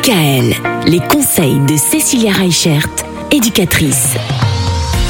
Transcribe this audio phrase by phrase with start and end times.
[0.00, 0.54] DKL,
[0.86, 2.86] les conseils de Cécilia Reichert,
[3.30, 4.14] éducatrice.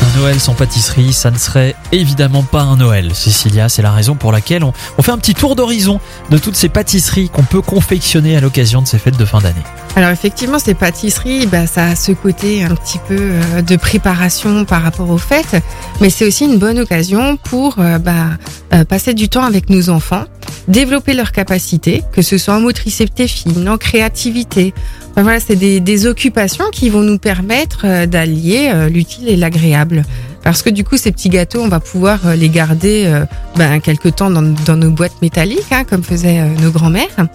[0.02, 3.14] Un Noël sans pâtisserie, ça ne serait évidemment pas un Noël.
[3.14, 6.00] Cécilia, c'est la raison pour laquelle on, on fait un petit tour d'horizon
[6.30, 9.62] de toutes ces pâtisseries qu'on peut confectionner à l'occasion de ces fêtes de fin d'année.
[9.96, 14.64] Alors effectivement, ces pâtisseries, bah, ça a ce côté un petit peu euh, de préparation
[14.64, 15.56] par rapport aux fêtes,
[16.00, 18.30] mais c'est aussi une bonne occasion pour euh, bah,
[18.72, 20.24] euh, passer du temps avec nos enfants,
[20.70, 24.72] développer leurs capacités, que ce soit en motricité fine, en créativité.
[25.10, 30.04] Enfin, voilà, c'est des, occupations qui vont nous permettre euh, d'allier euh, l'utile et l'agréable.
[30.42, 33.12] Parce que du coup, ces petits gâteaux, on va pouvoir euh, les garder
[33.56, 37.28] ben, quelque temps dans, nos boîtes métalliques, hein, comme faisaient nos grands-mères.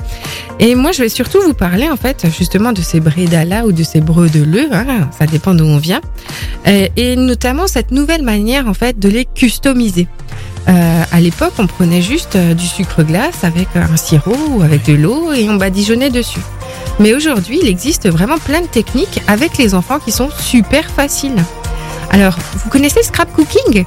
[0.59, 3.83] Et moi, je vais surtout vous parler en fait justement de ces brédalas ou de
[3.83, 6.01] ces bredeleux, hein, ça dépend d'où on vient,
[6.67, 10.07] Euh, et notamment cette nouvelle manière en fait de les customiser.
[10.67, 14.85] Euh, à l'époque, on prenait juste euh, du sucre glace avec un sirop ou avec
[14.85, 16.41] de l'eau et on badigeonnait dessus.
[16.99, 21.43] Mais aujourd'hui, il existe vraiment plein de techniques avec les enfants qui sont super faciles.
[22.09, 23.85] Alors, vous connaissez le scrap cooking?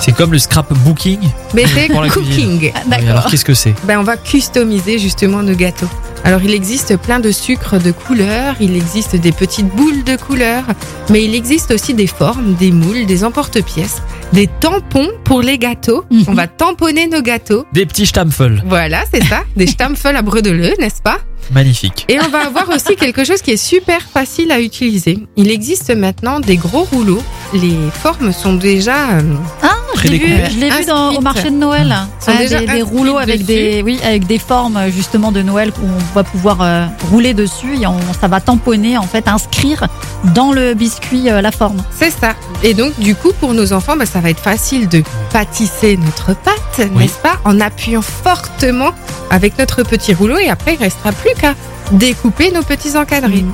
[0.00, 1.18] C'est comme le scrapbooking.
[1.54, 2.72] Mais c'est cooking.
[2.86, 3.74] Oui, alors qu'est-ce que c'est?
[3.84, 5.88] Ben, on va customiser justement nos gâteaux.
[6.24, 10.64] Alors, il existe plein de sucres de couleurs, il existe des petites boules de couleurs,
[11.10, 14.02] mais il existe aussi des formes, des moules, des emporte-pièces,
[14.32, 16.04] des tampons pour les gâteaux.
[16.10, 16.24] Mhm.
[16.28, 17.64] On va tamponner nos gâteaux.
[17.72, 18.62] Des petits stampfels.
[18.66, 21.18] Voilà, c'est ça, des stampfels à bredeleux, n'est-ce pas?
[21.50, 22.04] Magnifique.
[22.08, 25.26] Et on va avoir aussi quelque chose qui est super facile à utiliser.
[25.36, 27.22] Il existe maintenant des gros rouleaux.
[27.54, 29.22] Les formes sont déjà euh,
[29.62, 31.94] Ah, je l'ai vu, je l'ai vu dans, au marché de Noël.
[32.26, 33.44] Ah, déjà des, des rouleaux avec dessus.
[33.46, 37.80] des, oui, avec des formes justement de Noël où on va pouvoir euh, rouler dessus
[37.80, 39.86] et on, ça va tamponner en fait, inscrire
[40.34, 41.82] dans le biscuit euh, la forme.
[41.98, 42.34] C'est ça.
[42.62, 46.34] Et donc, du coup, pour nos enfants, bah, ça va être facile de pâtisser notre
[46.34, 46.88] pâte, Oui.
[46.96, 48.90] n'est-ce pas En appuyant fortement
[49.30, 51.54] avec notre petit rouleau et après, il restera plus qu'à
[51.92, 53.42] découper nos petits encadrés.
[53.42, 53.52] Mm.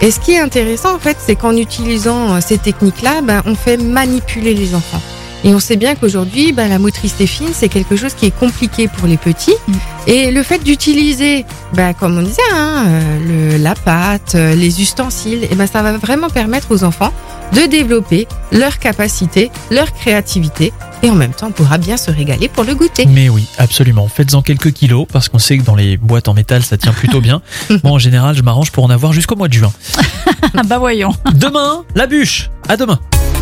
[0.00, 3.54] Et ce qui est intéressant, en fait, c'est qu'en utilisant euh, ces techniques-là, ben, on
[3.56, 5.00] fait manipuler les enfants.
[5.44, 8.88] Et on sait bien qu'aujourd'hui, ben, la motricité fine, c'est quelque chose qui est compliqué
[8.88, 9.54] pour les petits.
[9.68, 9.72] Mm.
[10.06, 14.80] Et le fait d'utiliser, ben, comme on disait, hein, euh, le, la pâte, euh, les
[14.80, 17.12] ustensiles, et ben, ça va vraiment permettre aux enfants
[17.54, 20.72] de développer leur capacité, leur créativité.
[21.02, 23.06] Et en même temps, on pourra bien se régaler pour le goûter.
[23.06, 24.08] Mais oui, absolument.
[24.08, 27.20] Faites-en quelques kilos parce qu'on sait que dans les boîtes en métal, ça tient plutôt
[27.20, 27.40] bien.
[27.84, 29.72] Moi, en général, je m'arrange pour en avoir jusqu'au mois de juin.
[30.56, 31.12] Ah bah voyons.
[31.34, 32.48] Demain, la bûche.
[32.68, 32.98] À demain.